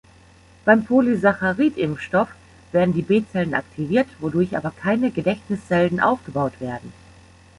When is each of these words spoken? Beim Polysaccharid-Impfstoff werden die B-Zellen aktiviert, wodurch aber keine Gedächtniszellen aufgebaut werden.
Beim 0.65 0.83
Polysaccharid-Impfstoff 0.83 2.29
werden 2.71 2.91
die 2.91 3.03
B-Zellen 3.03 3.53
aktiviert, 3.53 4.07
wodurch 4.19 4.57
aber 4.57 4.71
keine 4.71 5.11
Gedächtniszellen 5.11 5.99
aufgebaut 5.99 6.59
werden. 6.59 6.91